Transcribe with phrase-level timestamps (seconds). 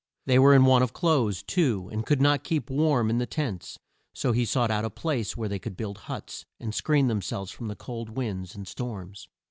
[0.25, 3.77] They were in want of clothes too, and could not keep warm in the tents,
[4.15, 7.51] so he sought out a place where they could build huts and screen them selves
[7.51, 9.27] from the cold winds and storms.